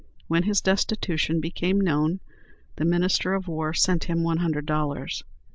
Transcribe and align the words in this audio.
When 0.27 0.41
his 0.41 0.61
destitution 0.61 1.39
became 1.39 1.79
known, 1.79 2.21
the 2.77 2.85
minister 2.85 3.35
of 3.35 3.47
war 3.47 3.71
sent 3.71 4.05
him 4.05 4.23
one 4.23 4.37
hundred 4.37 4.65
dollars. 4.65 5.23